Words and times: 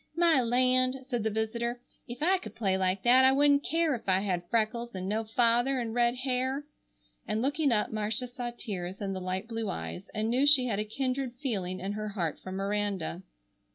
"My 0.17 0.41
land!" 0.41 0.95
said 1.03 1.21
the 1.23 1.29
visitor, 1.29 1.79
"'f 2.09 2.23
I 2.23 2.39
could 2.39 2.55
play 2.55 2.75
like 2.75 3.03
that 3.03 3.23
I 3.23 3.31
wouldn't 3.31 3.63
care 3.63 3.93
ef 3.93 4.09
I 4.09 4.21
had 4.21 4.49
freckles 4.49 4.95
and 4.95 5.07
no 5.07 5.23
father 5.23 5.79
and 5.79 5.93
red 5.93 6.15
hair," 6.15 6.63
and 7.27 7.39
looking 7.39 7.71
up 7.71 7.91
Marcia 7.91 8.25
saw 8.27 8.49
tears 8.49 8.99
in 8.99 9.13
the 9.13 9.21
light 9.21 9.47
blue 9.47 9.69
eyes, 9.69 10.09
and 10.11 10.31
knew 10.31 10.47
she 10.47 10.65
had 10.65 10.79
a 10.79 10.85
kindred 10.85 11.33
feeling 11.35 11.79
in 11.79 11.91
her 11.91 12.07
heart 12.07 12.39
for 12.39 12.51
Miranda. 12.51 13.21